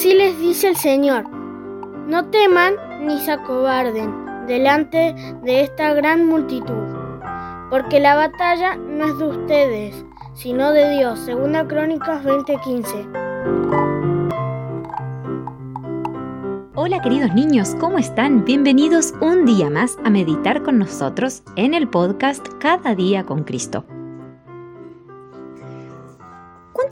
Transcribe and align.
Así 0.00 0.14
les 0.14 0.40
dice 0.40 0.68
el 0.68 0.76
Señor, 0.76 1.28
no 1.28 2.30
teman 2.30 2.72
ni 3.02 3.18
se 3.18 3.32
acobarden 3.32 4.46
delante 4.46 5.14
de 5.42 5.60
esta 5.60 5.92
gran 5.92 6.24
multitud, 6.24 6.72
porque 7.68 8.00
la 8.00 8.14
batalla 8.14 8.76
no 8.76 9.04
es 9.04 9.18
de 9.18 9.24
ustedes, 9.26 10.04
sino 10.32 10.72
de 10.72 10.88
Dios. 10.96 11.18
Segunda 11.18 11.68
Crónicas 11.68 12.24
20:15. 12.24 13.06
Hola 16.74 17.02
queridos 17.02 17.34
niños, 17.34 17.76
¿cómo 17.78 17.98
están? 17.98 18.46
Bienvenidos 18.46 19.12
un 19.20 19.44
día 19.44 19.68
más 19.68 19.98
a 20.02 20.08
meditar 20.08 20.62
con 20.62 20.78
nosotros 20.78 21.42
en 21.56 21.74
el 21.74 21.86
podcast 21.88 22.48
Cada 22.58 22.94
día 22.94 23.26
con 23.26 23.44
Cristo. 23.44 23.84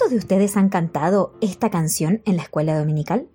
¿Cuántos 0.08 0.26
de 0.26 0.36
ustedes 0.36 0.56
han 0.56 0.70
cantado 0.70 1.34
esta 1.42 1.68
canción 1.68 2.22
en 2.24 2.36
la 2.36 2.42
escuela 2.42 2.78
dominical? 2.78 3.28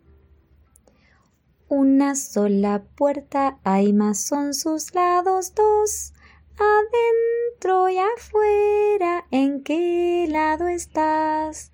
Una 1.67 2.15
sola 2.15 2.83
puerta 2.95 3.59
hay 3.63 3.93
más 3.93 4.19
son 4.19 4.55
sus 4.55 4.95
lados 4.95 5.53
dos, 5.53 6.13
adentro 6.57 7.89
y 7.89 7.97
afuera, 7.99 9.27
¿en 9.29 9.61
qué 9.61 10.25
lado 10.27 10.67
estás? 10.67 11.72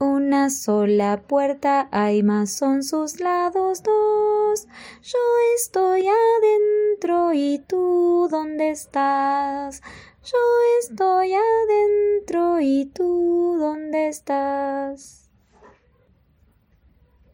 Una 0.00 0.48
sola 0.48 1.24
puerta 1.26 1.88
hay 1.90 2.22
más 2.22 2.52
son 2.52 2.84
sus 2.84 3.18
lados 3.18 3.82
dos, 3.82 4.68
yo 5.02 5.18
estoy 5.56 6.06
adentro 6.06 7.32
y 7.32 7.58
tú 7.66 8.28
dónde 8.30 8.70
estás? 8.70 9.82
Yo 10.22 10.38
estoy 10.82 11.32
adentro 11.32 12.60
y 12.60 12.86
tú 12.94 13.56
dónde 13.58 14.06
estás. 14.06 15.30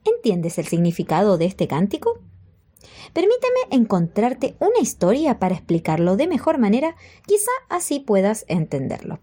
¿Entiendes 0.06 0.56
el 0.56 0.66
significado 0.66 1.36
de 1.36 1.44
este 1.44 1.68
cántico? 1.68 2.18
Permíteme 3.12 3.60
encontrarte 3.72 4.56
una 4.58 4.78
historia 4.80 5.38
para 5.38 5.54
explicarlo 5.54 6.16
de 6.16 6.28
mejor 6.28 6.56
manera, 6.56 6.96
quizá 7.26 7.50
así 7.68 8.00
puedas 8.00 8.46
entenderlo. 8.48 9.20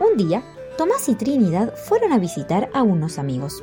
Un 0.00 0.16
día, 0.16 0.42
Tomás 0.76 1.08
y 1.08 1.14
Trinidad 1.14 1.74
fueron 1.76 2.12
a 2.12 2.18
visitar 2.18 2.70
a 2.72 2.82
unos 2.82 3.18
amigos. 3.18 3.62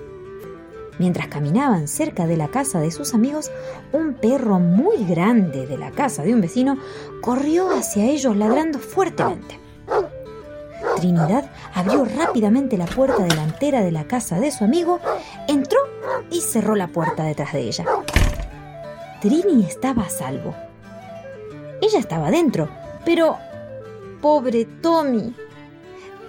Mientras 0.99 1.27
caminaban 1.27 1.87
cerca 1.87 2.27
de 2.27 2.37
la 2.37 2.49
casa 2.49 2.79
de 2.79 2.91
sus 2.91 3.13
amigos, 3.13 3.51
un 3.93 4.13
perro 4.13 4.59
muy 4.59 5.05
grande 5.05 5.65
de 5.65 5.77
la 5.77 5.91
casa 5.91 6.23
de 6.23 6.33
un 6.33 6.41
vecino 6.41 6.77
corrió 7.21 7.69
hacia 7.71 8.05
ellos 8.05 8.35
ladrando 8.35 8.79
fuertemente. 8.79 9.59
Trinidad 10.97 11.49
abrió 11.73 12.03
rápidamente 12.03 12.77
la 12.77 12.85
puerta 12.85 13.23
delantera 13.23 13.81
de 13.81 13.91
la 13.91 14.05
casa 14.05 14.39
de 14.39 14.51
su 14.51 14.65
amigo, 14.65 14.99
entró 15.47 15.79
y 16.29 16.41
cerró 16.41 16.75
la 16.75 16.87
puerta 16.87 17.23
detrás 17.23 17.53
de 17.53 17.61
ella. 17.61 17.85
Trini 19.21 19.65
estaba 19.65 20.03
a 20.03 20.09
salvo. 20.09 20.53
Ella 21.81 21.99
estaba 21.99 22.29
dentro, 22.29 22.69
pero... 23.05 23.37
Pobre 24.21 24.65
Tommy. 24.65 25.33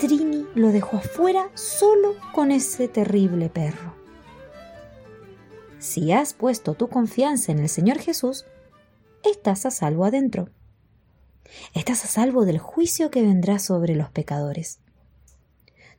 Trini 0.01 0.47
lo 0.55 0.73
dejó 0.73 0.97
afuera 0.97 1.51
solo 1.53 2.15
con 2.33 2.53
ese 2.53 2.89
terrible 2.89 3.51
perro. 3.51 3.95
Si 5.79 6.11
has 6.11 6.33
puesto 6.33 6.73
tu 6.73 6.89
confianza 6.89 7.53
en 7.53 7.59
el 7.59 7.69
Señor 7.69 7.99
Jesús, 7.99 8.47
estás 9.23 9.67
a 9.67 9.71
salvo 9.71 10.07
adentro. 10.07 10.49
Estás 11.75 12.07
a 12.07 12.09
salvo 12.09 12.47
del 12.47 12.59
juicio 12.59 13.11
que 13.11 13.21
vendrá 13.21 13.59
sobre 13.59 13.95
los 13.95 14.11
pecadores. 14.11 14.81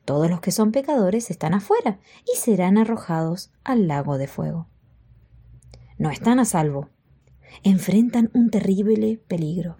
Todos 0.04 0.28
los 0.28 0.40
que 0.40 0.50
son 0.50 0.72
pecadores 0.72 1.30
están 1.30 1.54
afuera 1.54 2.00
y 2.26 2.36
serán 2.36 2.78
arrojados 2.78 3.52
al 3.62 3.86
lago 3.86 4.18
de 4.18 4.26
fuego. 4.26 4.66
No 5.96 6.10
están 6.10 6.40
a 6.40 6.44
salvo. 6.44 6.90
Enfrentan 7.62 8.32
un 8.34 8.50
terrible 8.50 9.20
peligro. 9.28 9.76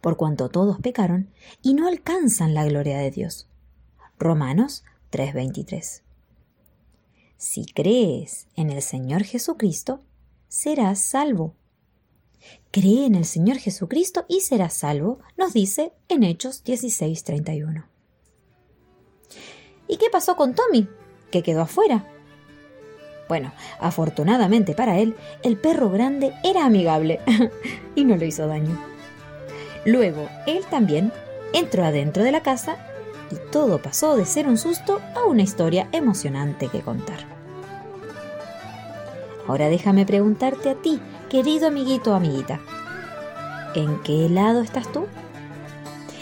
Por 0.00 0.16
cuanto 0.16 0.48
todos 0.48 0.78
pecaron 0.80 1.30
y 1.62 1.74
no 1.74 1.88
alcanzan 1.88 2.54
la 2.54 2.64
gloria 2.64 2.98
de 2.98 3.10
Dios. 3.10 3.48
Romanos 4.18 4.84
3:23. 5.10 6.02
Si 7.36 7.66
crees 7.66 8.48
en 8.56 8.70
el 8.70 8.82
Señor 8.82 9.24
Jesucristo, 9.24 10.00
serás 10.48 11.00
salvo. 11.00 11.54
Cree 12.70 13.06
en 13.06 13.14
el 13.14 13.24
Señor 13.24 13.58
Jesucristo 13.58 14.24
y 14.28 14.40
serás 14.40 14.74
salvo, 14.74 15.18
nos 15.36 15.52
dice 15.52 15.92
en 16.08 16.22
Hechos 16.22 16.64
16:31. 16.64 17.86
¿Y 19.88 19.96
qué 19.98 20.06
pasó 20.10 20.36
con 20.36 20.54
Tommy? 20.54 20.88
Que 21.30 21.42
quedó 21.42 21.62
afuera. 21.62 22.06
Bueno, 23.28 23.52
afortunadamente 23.80 24.74
para 24.74 24.98
él, 24.98 25.16
el 25.42 25.56
perro 25.56 25.90
grande 25.90 26.32
era 26.44 26.64
amigable 26.64 27.20
y 27.94 28.04
no 28.04 28.16
le 28.16 28.26
hizo 28.26 28.46
daño. 28.46 28.95
Luego, 29.84 30.28
él 30.46 30.64
también 30.70 31.12
entró 31.52 31.84
adentro 31.84 32.24
de 32.24 32.32
la 32.32 32.42
casa 32.42 32.76
y 33.30 33.36
todo 33.50 33.80
pasó 33.80 34.16
de 34.16 34.24
ser 34.24 34.46
un 34.48 34.58
susto 34.58 35.00
a 35.14 35.24
una 35.24 35.42
historia 35.42 35.88
emocionante 35.92 36.68
que 36.68 36.80
contar. 36.80 37.18
Ahora 39.46 39.68
déjame 39.68 40.06
preguntarte 40.06 40.70
a 40.70 40.74
ti, 40.74 41.00
querido 41.28 41.68
amiguito 41.68 42.12
o 42.12 42.14
amiguita, 42.14 42.60
¿en 43.74 44.02
qué 44.02 44.28
lado 44.28 44.60
estás 44.60 44.90
tú? 44.90 45.06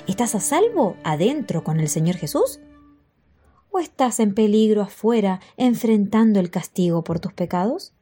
¿Estás 0.06 0.34
a 0.34 0.40
salvo 0.40 0.96
adentro 1.04 1.64
con 1.64 1.80
el 1.80 1.88
Señor 1.88 2.16
Jesús? 2.16 2.60
¿O 3.70 3.78
estás 3.78 4.20
en 4.20 4.34
peligro 4.34 4.82
afuera 4.82 5.40
enfrentando 5.56 6.38
el 6.38 6.50
castigo 6.50 7.02
por 7.02 7.20
tus 7.20 7.32
pecados? 7.32 7.94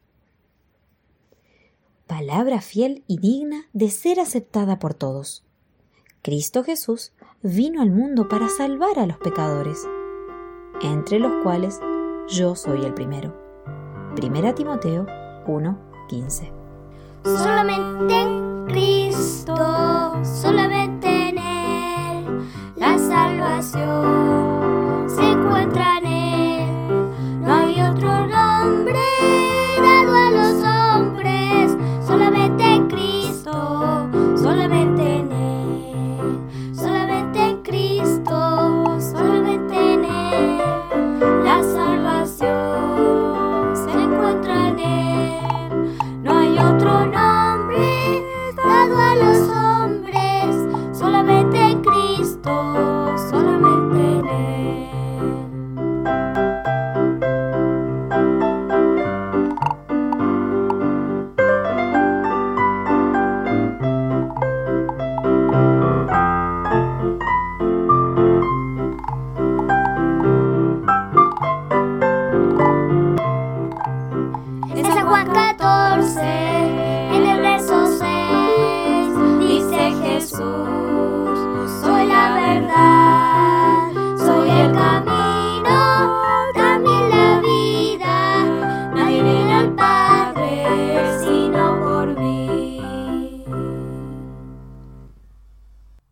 Palabra 2.07 2.61
fiel 2.61 3.05
y 3.07 3.19
digna 3.19 3.67
de 3.73 3.91
ser 3.91 4.21
aceptada 4.21 4.79
por 4.79 4.95
todos. 4.95 5.45
Cristo 6.23 6.63
Jesús 6.63 7.13
vino 7.43 7.83
al 7.83 7.91
mundo 7.91 8.29
para 8.29 8.49
salvar 8.49 8.99
a 8.99 9.07
los 9.07 9.19
pecadores, 9.19 9.89
entre 10.83 11.19
los 11.19 11.43
cuales 11.43 11.81
yo 12.29 12.55
soy 12.55 12.85
el 12.85 12.95
primero. 12.95 13.35
Primera 14.15 14.55
Timoteo 14.55 15.07
1:15. 15.47 16.53
Solamente 17.25 18.21
en 18.21 18.67
Cristo, 18.67 19.55
solamente 20.23 21.29
en 21.29 21.39
Él, 21.39 22.49
la 22.77 22.99
salvación 22.99 24.42